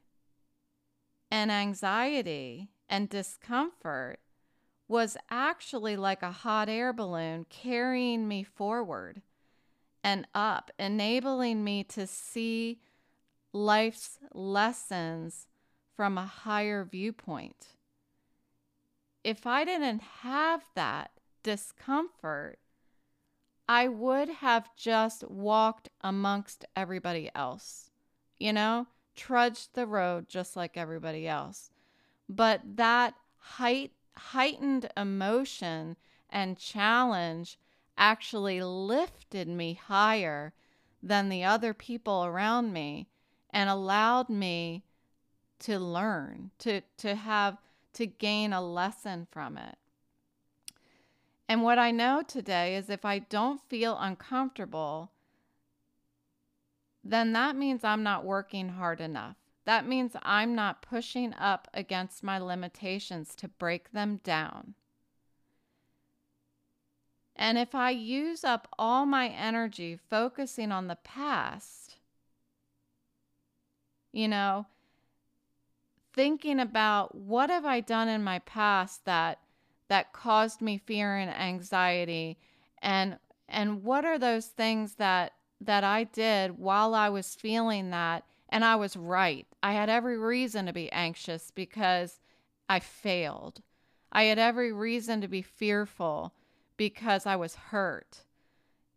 and 1.32 1.50
anxiety 1.50 2.68
and 2.88 3.08
discomfort 3.08 4.20
was 4.86 5.16
actually 5.30 5.96
like 5.96 6.22
a 6.22 6.30
hot 6.30 6.68
air 6.68 6.92
balloon 6.92 7.44
carrying 7.50 8.28
me 8.28 8.44
forward 8.44 9.20
and 10.04 10.28
up, 10.32 10.70
enabling 10.78 11.64
me 11.64 11.82
to 11.82 12.06
see 12.06 12.78
life's 13.52 14.18
lessons 14.32 15.46
from 15.96 16.16
a 16.18 16.26
higher 16.26 16.84
viewpoint. 16.84 17.76
if 19.24 19.46
I 19.46 19.64
didn't 19.64 20.00
have 20.22 20.64
that 20.74 21.10
discomfort, 21.42 22.58
I 23.68 23.88
would 23.88 24.28
have 24.28 24.74
just 24.76 25.28
walked 25.28 25.88
amongst 26.00 26.64
everybody 26.74 27.30
else, 27.34 27.90
you 28.38 28.52
know, 28.52 28.86
trudged 29.14 29.74
the 29.74 29.86
road 29.86 30.28
just 30.28 30.56
like 30.56 30.76
everybody 30.76 31.28
else. 31.28 31.70
But 32.28 32.62
that 32.76 33.14
height, 33.36 33.92
heightened 34.16 34.90
emotion 34.96 35.96
and 36.30 36.58
challenge 36.58 37.58
actually 37.96 38.62
lifted 38.62 39.48
me 39.48 39.74
higher 39.74 40.54
than 41.02 41.28
the 41.28 41.44
other 41.44 41.74
people 41.74 42.24
around 42.24 42.72
me 42.72 43.08
and 43.52 43.68
allowed 43.68 44.28
me 44.28 44.84
to 45.60 45.78
learn, 45.78 46.50
to, 46.58 46.80
to 46.98 47.14
have, 47.14 47.58
to 47.94 48.06
gain 48.06 48.52
a 48.52 48.62
lesson 48.62 49.26
from 49.30 49.58
it. 49.58 49.76
And 51.48 51.62
what 51.62 51.78
I 51.78 51.90
know 51.90 52.22
today 52.26 52.76
is 52.76 52.88
if 52.88 53.04
I 53.04 53.18
don't 53.18 53.60
feel 53.68 53.98
uncomfortable, 53.98 55.10
then 57.02 57.32
that 57.32 57.56
means 57.56 57.82
I'm 57.82 58.02
not 58.02 58.24
working 58.24 58.70
hard 58.70 59.00
enough. 59.00 59.36
That 59.64 59.86
means 59.86 60.12
I'm 60.22 60.54
not 60.54 60.82
pushing 60.82 61.34
up 61.34 61.68
against 61.74 62.22
my 62.22 62.38
limitations 62.38 63.34
to 63.36 63.48
break 63.48 63.92
them 63.92 64.20
down. 64.22 64.74
And 67.36 67.56
if 67.56 67.74
I 67.74 67.90
use 67.90 68.44
up 68.44 68.68
all 68.78 69.06
my 69.06 69.28
energy 69.28 69.98
focusing 70.08 70.70
on 70.72 70.88
the 70.88 70.96
past, 70.96 71.96
you 74.12 74.28
know, 74.28 74.66
thinking 76.12 76.60
about 76.60 77.14
what 77.14 77.50
have 77.50 77.64
I 77.64 77.80
done 77.80 78.08
in 78.08 78.24
my 78.24 78.40
past 78.40 79.04
that 79.04 79.38
that 79.88 80.12
caused 80.12 80.60
me 80.60 80.78
fear 80.78 81.16
and 81.16 81.30
anxiety 81.30 82.38
and 82.80 83.18
and 83.48 83.82
what 83.82 84.04
are 84.04 84.18
those 84.18 84.46
things 84.46 84.94
that 84.94 85.32
that 85.60 85.84
I 85.84 86.04
did 86.04 86.58
while 86.58 86.94
I 86.94 87.08
was 87.08 87.34
feeling 87.34 87.90
that 87.90 88.24
and 88.48 88.64
I 88.64 88.76
was 88.76 88.96
right. 88.96 89.46
I 89.62 89.72
had 89.72 89.88
every 89.88 90.18
reason 90.18 90.66
to 90.66 90.72
be 90.72 90.90
anxious 90.90 91.52
because 91.54 92.20
I 92.68 92.80
failed. 92.80 93.62
I 94.12 94.24
had 94.24 94.38
every 94.38 94.72
reason 94.72 95.20
to 95.20 95.28
be 95.28 95.42
fearful 95.42 96.34
because 96.76 97.26
I 97.26 97.36
was 97.36 97.54
hurt. 97.54 98.24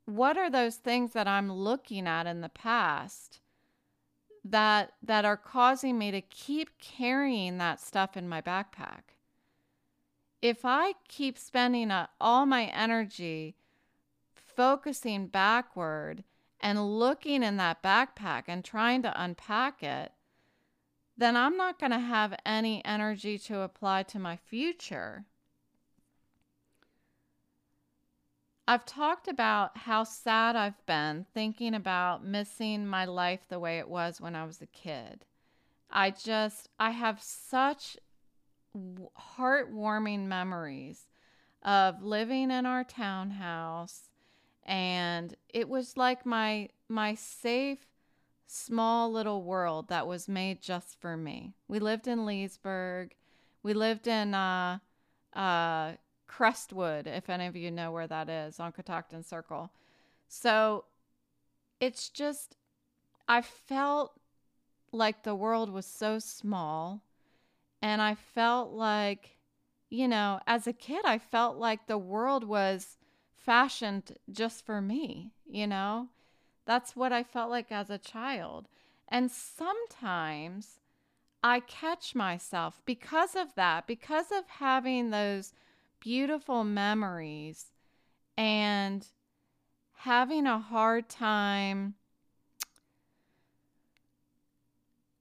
What 0.06 0.38
are 0.38 0.50
those 0.50 0.78
things 0.78 1.14
that 1.14 1.28
I'm 1.28 1.52
looking 1.52 2.08
at 2.08 2.26
in 2.26 2.42
the 2.42 2.50
past 2.50 3.40
that 4.44 4.94
that 5.02 5.26
are 5.26 5.38
causing 5.38 5.98
me 5.98 6.12
to 6.12 6.22
keep 6.22 6.78
carrying 6.80 7.58
that 7.58 7.80
stuff 7.80 8.18
in 8.18 8.28
my 8.28 8.42
backpack? 8.42 9.16
If 10.42 10.66
I 10.66 10.94
keep 11.08 11.38
spending 11.38 11.92
uh, 11.92 12.08
all 12.20 12.46
my 12.46 12.66
energy 12.66 13.56
focusing 14.34 15.28
backward 15.28 16.24
and 16.60 17.00
looking 17.00 17.44
in 17.44 17.58
that 17.58 17.82
backpack 17.82 18.44
and 18.48 18.64
trying 18.64 19.02
to 19.04 19.22
unpack 19.22 19.84
it, 19.84 20.12
then 21.18 21.38
I'm 21.38 21.58
not 21.58 21.80
going 21.80 21.92
to 21.92 22.00
have 22.00 22.38
any 22.46 22.84
energy 22.84 23.38
to 23.40 23.62
apply 23.62 24.04
to 24.04 24.20
my 24.20 24.36
future. 24.36 25.26
I've 28.68 28.86
talked 28.86 29.28
about 29.28 29.78
how 29.78 30.04
sad 30.04 30.56
I've 30.56 30.86
been 30.86 31.26
thinking 31.34 31.74
about 31.74 32.26
missing 32.26 32.88
my 32.88 33.06
life 33.06 33.48
the 33.48 33.60
way 33.60 33.80
it 33.80 33.90
was 33.90 34.22
when 34.22 34.36
I 34.36 34.46
was 34.46 34.62
a 34.62 34.68
kid. 34.68 35.26
I 35.90 36.12
just, 36.12 36.70
I 36.80 36.92
have 36.92 37.22
such 37.22 37.98
heartwarming 39.38 40.26
memories 40.28 41.08
of 41.62 42.02
living 42.02 42.52
in 42.52 42.66
our 42.66 42.84
townhouse 42.84 44.10
and 44.64 45.36
it 45.54 45.68
was 45.70 45.98
like 45.98 46.26
my 46.26 46.70
my 46.90 47.14
safe 47.14 47.88
small 48.48 49.12
little 49.12 49.44
world 49.44 49.90
that 49.90 50.08
was 50.08 50.28
made 50.28 50.62
just 50.62 51.00
for 51.00 51.18
me. 51.18 51.54
We 51.68 51.80
lived 51.80 52.08
in 52.08 52.26
Leesburg. 52.26 53.16
We 53.64 53.74
lived 53.74 54.08
in 54.08 54.34
uh, 54.34 54.80
uh, 55.34 55.94
Crestwood, 56.28 57.08
if 57.08 57.30
any 57.30 57.48
of 57.48 57.56
you 57.56 57.72
know 57.72 57.92
where 57.92 58.08
that 58.08 58.30
is, 58.30 58.60
on 58.60 58.72
Catoctin 58.72 59.24
Circle. 59.24 59.72
So 60.28 60.86
it's 61.80 62.10
just, 62.10 62.56
I 63.28 63.42
felt 63.42 64.20
like 64.92 65.24
the 65.24 65.36
world 65.36 65.70
was 65.70 65.86
so 65.86 66.20
small. 66.20 67.02
And 67.82 68.02
I 68.02 68.16
felt 68.16 68.72
like, 68.72 69.38
you 69.90 70.08
know, 70.08 70.40
as 70.48 70.68
a 70.68 70.74
kid, 70.74 71.02
I 71.06 71.18
felt 71.18 71.58
like 71.58 71.88
the 71.88 71.98
world 71.98 72.44
was 72.44 72.98
fashioned 73.36 74.18
just 74.32 74.66
for 74.66 74.82
me, 74.82 75.32
you 75.46 75.68
know? 75.68 76.08
That's 76.66 76.96
what 76.96 77.12
I 77.12 77.24
felt 77.24 77.50
like 77.50 77.72
as 77.72 77.90
a 77.90 77.98
child. 77.98 78.70
And 79.10 79.30
sometimes 79.30 80.80
I 81.44 81.60
catch 81.60 82.16
myself 82.16 82.82
because 82.86 83.36
of 83.36 83.54
that, 83.56 83.86
because 83.86 84.32
of 84.32 84.48
having 84.48 85.10
those 85.10 85.52
beautiful 86.04 86.66
memories 86.66 87.68
and 88.36 89.08
having 90.00 90.46
a 90.46 90.60
hard 90.60 91.08
time 91.08 91.94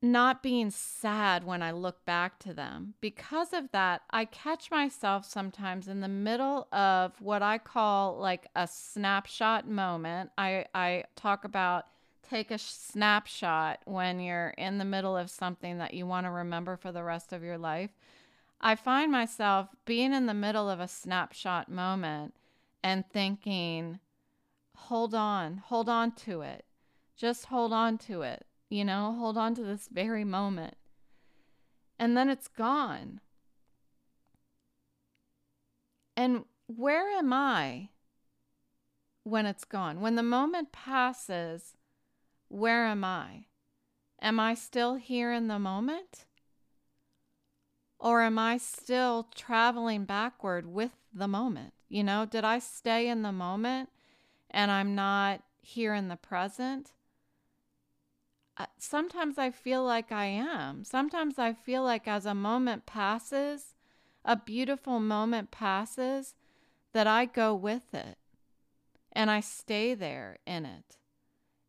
not 0.04 0.42
being 0.42 0.68
sad 0.70 1.44
when 1.44 1.62
I 1.62 1.70
look 1.70 2.04
back 2.04 2.40
to 2.40 2.52
them. 2.52 2.94
Because 3.00 3.52
of 3.52 3.70
that, 3.70 4.02
I 4.10 4.24
catch 4.24 4.72
myself 4.72 5.24
sometimes 5.24 5.86
in 5.86 6.00
the 6.00 6.08
middle 6.08 6.66
of 6.72 7.12
what 7.20 7.42
I 7.42 7.58
call 7.58 8.18
like 8.18 8.48
a 8.56 8.66
snapshot 8.66 9.68
moment. 9.68 10.30
I, 10.36 10.66
I 10.74 11.04
talk 11.14 11.44
about 11.44 11.86
take 12.28 12.50
a 12.50 12.58
snapshot 12.58 13.80
when 13.84 14.18
you're 14.18 14.54
in 14.58 14.78
the 14.78 14.84
middle 14.84 15.16
of 15.16 15.30
something 15.30 15.78
that 15.78 15.94
you 15.94 16.06
want 16.06 16.26
to 16.26 16.30
remember 16.30 16.76
for 16.76 16.90
the 16.90 17.04
rest 17.04 17.32
of 17.32 17.44
your 17.44 17.58
life. 17.58 17.90
I 18.62 18.76
find 18.76 19.10
myself 19.10 19.68
being 19.84 20.12
in 20.12 20.26
the 20.26 20.34
middle 20.34 20.70
of 20.70 20.78
a 20.78 20.86
snapshot 20.86 21.68
moment 21.68 22.34
and 22.82 23.04
thinking, 23.08 23.98
hold 24.76 25.14
on, 25.14 25.56
hold 25.56 25.88
on 25.88 26.12
to 26.12 26.42
it. 26.42 26.64
Just 27.16 27.46
hold 27.46 27.72
on 27.72 27.98
to 27.98 28.22
it, 28.22 28.46
you 28.68 28.84
know, 28.84 29.16
hold 29.18 29.36
on 29.36 29.54
to 29.56 29.62
this 29.62 29.88
very 29.90 30.24
moment. 30.24 30.74
And 31.98 32.16
then 32.16 32.28
it's 32.28 32.48
gone. 32.48 33.20
And 36.16 36.44
where 36.66 37.10
am 37.10 37.32
I 37.32 37.88
when 39.24 39.46
it's 39.46 39.64
gone? 39.64 40.00
When 40.00 40.14
the 40.14 40.22
moment 40.22 40.72
passes, 40.72 41.76
where 42.48 42.86
am 42.86 43.02
I? 43.04 43.46
Am 44.20 44.38
I 44.38 44.54
still 44.54 44.96
here 44.96 45.32
in 45.32 45.48
the 45.48 45.58
moment? 45.58 46.26
Or 48.02 48.22
am 48.22 48.36
I 48.36 48.58
still 48.58 49.28
traveling 49.32 50.06
backward 50.06 50.66
with 50.66 50.90
the 51.14 51.28
moment? 51.28 51.72
You 51.88 52.02
know, 52.02 52.26
did 52.26 52.44
I 52.44 52.58
stay 52.58 53.06
in 53.06 53.22
the 53.22 53.30
moment 53.30 53.90
and 54.50 54.72
I'm 54.72 54.96
not 54.96 55.44
here 55.60 55.94
in 55.94 56.08
the 56.08 56.16
present? 56.16 56.94
Uh, 58.56 58.66
sometimes 58.76 59.38
I 59.38 59.52
feel 59.52 59.84
like 59.84 60.10
I 60.10 60.24
am. 60.24 60.82
Sometimes 60.82 61.38
I 61.38 61.52
feel 61.52 61.84
like 61.84 62.08
as 62.08 62.26
a 62.26 62.34
moment 62.34 62.86
passes, 62.86 63.76
a 64.24 64.34
beautiful 64.34 64.98
moment 64.98 65.52
passes, 65.52 66.34
that 66.92 67.06
I 67.06 67.24
go 67.24 67.54
with 67.54 67.94
it 67.94 68.18
and 69.12 69.30
I 69.30 69.38
stay 69.38 69.94
there 69.94 70.38
in 70.44 70.66
it. 70.66 70.96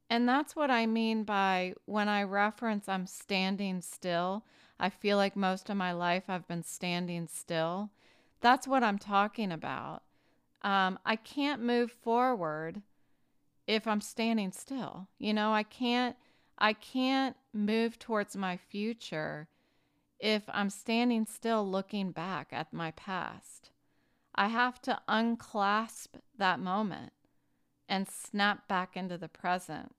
And 0.10 0.28
that's 0.28 0.56
what 0.56 0.72
I 0.72 0.88
mean 0.88 1.26
by 1.26 1.76
when 1.86 2.10
I 2.10 2.24
reference 2.24 2.90
I'm 2.90 3.06
standing 3.06 3.82
still. 3.82 4.44
I 4.80 4.90
feel 4.90 5.18
like 5.18 5.36
most 5.36 5.70
of 5.70 5.78
my 5.78 5.92
life 5.92 6.24
I've 6.28 6.48
been 6.48 6.64
standing 6.64 7.28
still. 7.28 7.90
That's 8.42 8.68
what 8.68 8.84
I'm 8.84 8.98
talking 8.98 9.52
about. 9.52 10.04
Um, 10.62 11.00
I 11.06 11.16
can't 11.16 11.62
move 11.62 11.92
forward 11.92 12.82
if 13.68 13.88
I'm 13.88 14.02
standing 14.02 14.52
still. 14.52 15.08
You 15.18 15.34
know, 15.34 15.54
I 15.54 15.64
can't 15.64 16.16
I 16.58 16.74
can't 16.74 17.36
move 17.54 17.98
towards 17.98 18.36
my 18.36 18.58
future 18.58 19.48
if 20.20 20.44
I'm 20.48 20.70
standing 20.70 21.26
still 21.26 21.70
looking 21.70 22.12
back 22.12 22.50
at 22.52 22.72
my 22.72 22.92
past. 22.92 23.72
I 24.36 24.48
have 24.48 24.82
to 24.84 25.02
unclasp 25.08 26.16
that 26.38 26.60
moment 26.60 27.14
and 27.90 28.08
snap 28.08 28.68
back 28.68 28.96
into 28.96 29.18
the 29.18 29.28
present. 29.28 29.94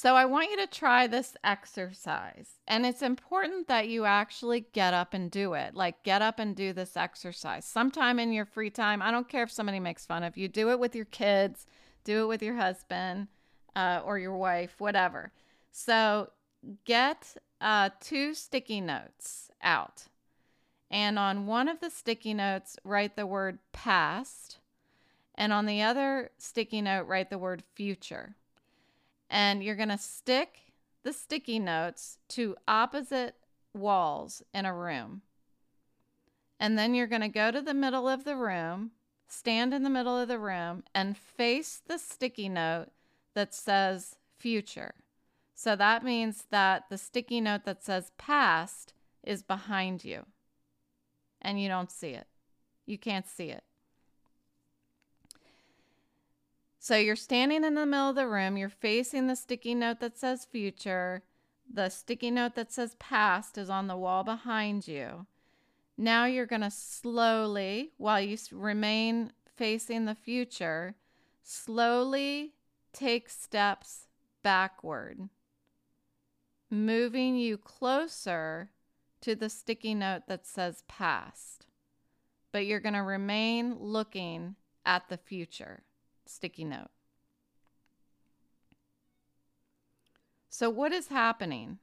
So 0.00 0.16
I 0.16 0.24
want 0.24 0.50
you 0.50 0.56
to 0.56 0.66
try 0.66 1.06
this 1.06 1.36
exercise. 1.44 2.52
And 2.66 2.86
it's 2.86 3.02
important 3.02 3.68
that 3.68 3.90
you 3.90 4.06
actually 4.06 4.64
get 4.72 4.94
up 4.94 5.12
and 5.12 5.30
do 5.30 5.52
it. 5.52 5.74
Like, 5.74 6.02
get 6.04 6.22
up 6.22 6.38
and 6.38 6.56
do 6.56 6.72
this 6.72 6.96
exercise 6.96 7.66
sometime 7.66 8.18
in 8.18 8.32
your 8.32 8.46
free 8.46 8.70
time. 8.70 9.02
I 9.02 9.10
don't 9.10 9.28
care 9.28 9.42
if 9.42 9.52
somebody 9.52 9.78
makes 9.78 10.06
fun 10.06 10.22
of 10.22 10.38
you. 10.38 10.48
Do 10.48 10.70
it 10.70 10.80
with 10.80 10.96
your 10.96 11.04
kids, 11.04 11.66
do 12.02 12.22
it 12.22 12.28
with 12.28 12.42
your 12.42 12.56
husband 12.56 13.28
uh, 13.76 14.00
or 14.02 14.18
your 14.18 14.34
wife, 14.34 14.76
whatever. 14.78 15.32
So 15.70 16.30
get 16.86 17.36
uh, 17.60 17.90
two 18.00 18.32
sticky 18.32 18.80
notes 18.80 19.50
out 19.60 20.06
and 20.90 21.18
on 21.18 21.46
one 21.46 21.68
of 21.68 21.80
the 21.80 21.90
sticky 21.90 22.32
notes, 22.32 22.78
write 22.84 23.16
the 23.16 23.26
word 23.26 23.58
past, 23.72 24.60
and 25.34 25.52
on 25.52 25.66
the 25.66 25.82
other 25.82 26.30
sticky 26.38 26.80
note, 26.80 27.06
write 27.06 27.28
the 27.28 27.36
word 27.36 27.64
future. 27.74 28.36
And 29.30 29.62
you're 29.62 29.76
going 29.76 29.88
to 29.88 29.98
stick 29.98 30.72
the 31.04 31.12
sticky 31.12 31.58
notes 31.58 32.18
to 32.30 32.56
opposite 32.68 33.36
walls 33.72 34.42
in 34.52 34.66
a 34.66 34.74
room. 34.74 35.22
And 36.58 36.76
then 36.76 36.94
you're 36.94 37.06
going 37.06 37.22
to 37.22 37.28
go 37.28 37.50
to 37.50 37.62
the 37.62 37.72
middle 37.72 38.08
of 38.08 38.24
the 38.24 38.36
room, 38.36 38.90
stand 39.28 39.72
in 39.72 39.82
the 39.82 39.88
middle 39.88 40.18
of 40.18 40.28
the 40.28 40.38
room, 40.38 40.84
and 40.94 41.16
face 41.16 41.80
the 41.86 41.98
sticky 41.98 42.48
note 42.48 42.88
that 43.34 43.54
says 43.54 44.16
future. 44.36 44.94
So 45.54 45.76
that 45.76 46.04
means 46.04 46.46
that 46.50 46.84
the 46.90 46.98
sticky 46.98 47.40
note 47.40 47.64
that 47.64 47.84
says 47.84 48.12
past 48.18 48.92
is 49.22 49.42
behind 49.42 50.04
you 50.04 50.26
and 51.40 51.60
you 51.60 51.68
don't 51.68 51.90
see 51.90 52.10
it. 52.10 52.26
You 52.86 52.98
can't 52.98 53.26
see 53.26 53.50
it. 53.50 53.64
So 56.82 56.96
you're 56.96 57.14
standing 57.14 57.62
in 57.62 57.74
the 57.74 57.84
middle 57.84 58.08
of 58.08 58.16
the 58.16 58.26
room, 58.26 58.56
you're 58.56 58.70
facing 58.70 59.26
the 59.26 59.36
sticky 59.36 59.74
note 59.74 60.00
that 60.00 60.18
says 60.18 60.46
future, 60.46 61.22
the 61.70 61.90
sticky 61.90 62.30
note 62.30 62.54
that 62.54 62.72
says 62.72 62.96
past 62.98 63.58
is 63.58 63.68
on 63.68 63.86
the 63.86 63.98
wall 63.98 64.24
behind 64.24 64.88
you. 64.88 65.26
Now 65.98 66.24
you're 66.24 66.46
going 66.46 66.62
to 66.62 66.70
slowly, 66.70 67.90
while 67.98 68.22
you 68.22 68.38
remain 68.50 69.32
facing 69.58 70.06
the 70.06 70.14
future, 70.14 70.94
slowly 71.42 72.54
take 72.94 73.28
steps 73.28 74.06
backward, 74.42 75.28
moving 76.70 77.36
you 77.36 77.58
closer 77.58 78.70
to 79.20 79.34
the 79.34 79.50
sticky 79.50 79.94
note 79.94 80.22
that 80.28 80.46
says 80.46 80.82
past. 80.88 81.66
But 82.52 82.64
you're 82.64 82.80
going 82.80 82.94
to 82.94 83.00
remain 83.00 83.76
looking 83.78 84.54
at 84.86 85.10
the 85.10 85.18
future 85.18 85.82
sticky 86.30 86.64
note. 86.64 86.90
So, 90.48 90.68
what 90.68 90.92
is 90.92 91.08
happening? 91.08 91.78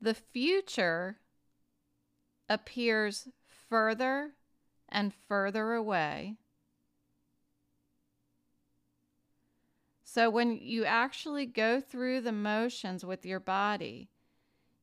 The 0.00 0.14
future 0.14 1.18
appears 2.48 3.28
further 3.68 4.32
and 4.88 5.12
further 5.28 5.72
away. 5.74 6.36
So, 10.02 10.30
when 10.30 10.58
you 10.60 10.84
actually 10.84 11.46
go 11.46 11.80
through 11.80 12.20
the 12.20 12.32
motions 12.32 13.04
with 13.04 13.26
your 13.26 13.40
body, 13.40 14.08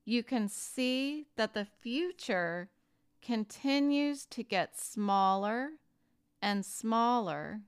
you 0.05 0.23
can 0.23 0.47
see 0.47 1.27
that 1.37 1.53
the 1.53 1.65
future 1.65 2.69
continues 3.21 4.25
to 4.25 4.43
get 4.43 4.79
smaller 4.79 5.71
and 6.41 6.65
smaller 6.65 7.61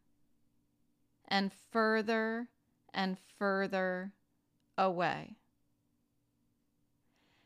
and 1.27 1.51
further 1.71 2.47
and 2.93 3.17
further 3.38 4.13
away. 4.77 5.36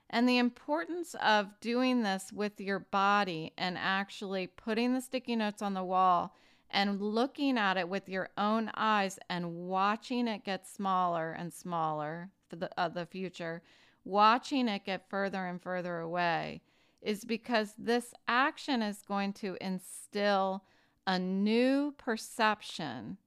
And 0.09 0.27
the 0.27 0.37
importance 0.37 1.15
of 1.21 1.59
doing 1.59 2.03
this 2.03 2.31
with 2.31 2.61
your 2.61 2.79
body 2.79 3.53
and 3.57 3.77
actually 3.77 4.47
putting 4.47 4.93
the 4.93 5.01
sticky 5.01 5.35
notes 5.35 5.61
on 5.61 5.73
the 5.73 5.83
wall 5.83 6.33
and 6.69 7.01
looking 7.01 7.57
at 7.57 7.77
it 7.77 7.87
with 7.89 8.09
your 8.09 8.29
own 8.37 8.71
eyes 8.75 9.19
and 9.29 9.53
watching 9.53 10.27
it 10.27 10.43
get 10.43 10.67
smaller 10.67 11.31
and 11.31 11.53
smaller 11.53 12.29
for 12.49 12.55
the, 12.55 12.69
uh, 12.79 12.89
the 12.89 13.05
future, 13.05 13.61
watching 14.05 14.67
it 14.67 14.85
get 14.85 15.09
further 15.09 15.45
and 15.45 15.61
further 15.61 15.99
away, 15.99 16.61
is 17.01 17.25
because 17.25 17.73
this 17.77 18.13
action 18.27 18.81
is 18.81 19.01
going 19.07 19.33
to 19.33 19.57
instill 19.61 20.63
a 21.07 21.17
new 21.17 21.93
perception 21.97 23.17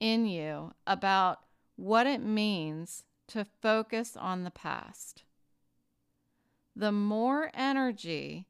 in 0.00 0.26
you 0.26 0.72
about 0.86 1.40
what 1.76 2.06
it 2.06 2.22
means 2.22 3.04
to 3.28 3.44
focus 3.44 4.16
on 4.16 4.42
the 4.42 4.50
past. 4.50 5.24
The 6.74 6.90
more 6.90 7.50
energy 7.52 8.46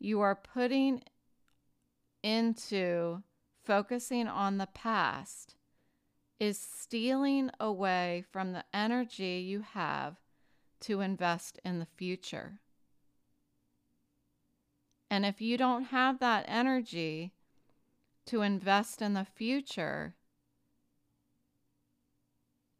you 0.00 0.20
are 0.20 0.34
putting 0.34 1.02
into 2.24 3.22
focusing 3.64 4.26
on 4.26 4.58
the 4.58 4.66
past 4.66 5.54
is 6.40 6.58
stealing 6.58 7.50
away 7.60 8.24
from 8.32 8.52
the 8.52 8.64
energy 8.74 9.44
you 9.46 9.60
have 9.60 10.16
to 10.80 11.00
invest 11.00 11.60
in 11.64 11.78
the 11.78 11.86
future. 11.86 12.58
And 15.08 15.24
if 15.24 15.40
you 15.40 15.56
don't 15.56 15.84
have 15.84 16.18
that 16.18 16.44
energy 16.48 17.32
to 18.26 18.42
invest 18.42 19.02
in 19.02 19.14
the 19.14 19.24
future, 19.24 20.14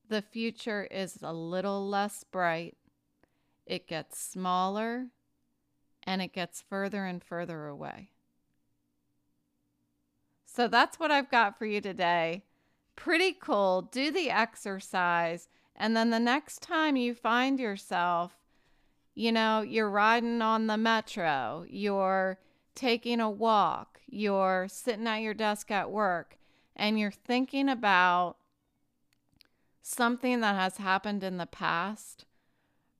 the 0.09 0.23
future 0.23 0.87
is 0.91 1.19
a 1.23 1.33
little 1.33 1.89
less 1.89 2.25
bright, 2.25 2.77
it 3.67 3.89
gets 3.89 4.21
smaller, 4.21 5.07
and 6.05 6.21
it 6.21 6.33
gets 6.33 6.61
further 6.61 7.05
and 7.05 7.23
further 7.23 7.67
away. 7.67 8.11
So 10.45 10.69
that's 10.69 11.01
what 11.01 11.11
I've 11.11 11.31
got 11.31 11.59
for 11.59 11.65
you 11.65 11.81
today. 11.81 12.45
Pretty 12.95 13.33
cool. 13.33 13.83
Do 13.91 14.11
the 14.11 14.31
exercise. 14.31 15.49
And 15.75 15.97
then 15.97 16.11
the 16.11 16.21
next 16.21 16.61
time 16.61 16.97
you 16.97 17.15
find 17.15 17.59
yourself, 17.59 18.33
you 19.15 19.33
know, 19.33 19.63
you're 19.63 19.89
riding 19.89 20.43
on 20.43 20.67
the 20.67 20.77
metro, 20.77 21.65
you're 21.69 22.39
taking 22.75 23.21
a 23.21 23.31
walk, 23.31 24.01
you're 24.07 24.67
sitting 24.69 25.07
at 25.07 25.23
your 25.23 25.35
desk 25.35 25.71
at 25.71 25.91
work, 25.91 26.39
and 26.77 26.99
you're 26.99 27.11
thinking 27.11 27.69
about 27.69 28.37
something 29.83 30.41
that 30.41 30.55
has 30.55 30.77
happened 30.77 31.23
in 31.23 31.39
the 31.39 31.47
past, 31.47 32.25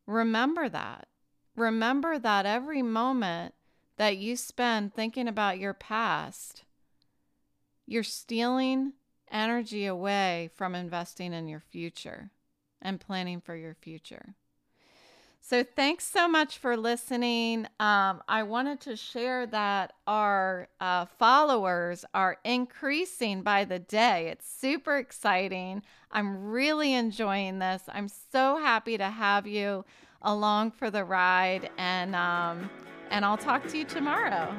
remember 0.07 0.69
that. 0.69 1.07
Remember 1.55 2.19
that 2.19 2.47
every 2.47 2.83
moment 2.83 3.55
that 3.97 4.17
you 4.17 4.37
spend 4.37 4.95
thinking 4.95 5.29
about 5.29 5.59
your 5.59 5.75
past, 5.75 6.65
you're 7.87 8.03
stealing 8.03 8.95
energy 9.31 9.87
away 9.87 10.51
from 10.55 10.75
investing 10.75 11.33
in 11.33 11.49
your 11.49 11.61
future 11.61 12.31
and 12.81 13.01
planning 13.01 13.41
for 13.41 13.55
your 13.55 13.75
future. 13.75 14.35
So, 15.45 15.65
thanks 15.65 16.05
so 16.05 16.29
much 16.29 16.59
for 16.59 16.77
listening. 16.77 17.67
Um, 17.81 18.23
I 18.29 18.45
wanted 18.45 18.81
to 18.83 18.95
share 18.95 19.45
that 19.49 19.93
our 20.07 20.69
uh, 20.81 21.07
followers 21.19 22.05
are 22.15 22.37
increasing 22.45 23.43
by 23.43 23.65
the 23.65 23.81
day. 23.81 24.29
It's 24.29 24.49
super 24.49 24.99
exciting. 24.99 25.83
I'm 26.13 26.45
really 26.45 26.95
enjoying 26.95 27.59
this. 27.59 27.83
I'm 27.89 28.09
so 28.09 28.59
happy 28.59 28.97
to 28.97 29.11
have 29.11 29.49
you 29.49 29.85
along 30.23 30.71
for 30.71 30.93
the 30.93 31.05
ride, 31.05 31.71
and 31.77 32.15
um, 32.15 32.71
and 33.11 33.25
I'll 33.25 33.37
talk 33.37 33.67
to 33.67 33.79
you 33.79 33.85
tomorrow. 33.85 34.55